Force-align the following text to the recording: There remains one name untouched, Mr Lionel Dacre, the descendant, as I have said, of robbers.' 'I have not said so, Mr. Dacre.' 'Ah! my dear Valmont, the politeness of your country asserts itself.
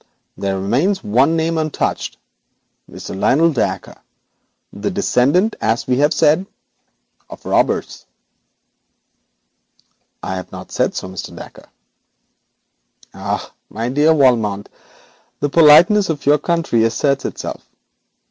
There 0.35 0.59
remains 0.59 1.03
one 1.03 1.35
name 1.37 1.59
untouched, 1.59 2.17
Mr 2.89 3.15
Lionel 3.15 3.53
Dacre, 3.53 3.97
the 4.73 4.89
descendant, 4.89 5.55
as 5.61 5.87
I 5.87 5.93
have 5.97 6.11
said, 6.11 6.47
of 7.29 7.45
robbers.' 7.45 8.07
'I 10.23 10.37
have 10.37 10.51
not 10.51 10.71
said 10.71 10.95
so, 10.95 11.07
Mr. 11.07 11.35
Dacre.' 11.37 11.69
'Ah! 13.13 13.53
my 13.69 13.89
dear 13.89 14.11
Valmont, 14.15 14.69
the 15.39 15.49
politeness 15.49 16.09
of 16.09 16.25
your 16.25 16.39
country 16.39 16.83
asserts 16.83 17.23
itself. 17.25 17.69